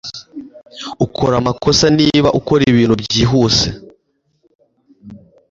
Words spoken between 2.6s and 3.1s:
ibintu